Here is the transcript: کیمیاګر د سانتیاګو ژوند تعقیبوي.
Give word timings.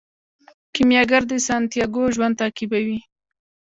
کیمیاګر 0.73 1.23
د 1.27 1.31
سانتیاګو 1.47 2.03
ژوند 2.15 2.35
تعقیبوي. 2.41 2.99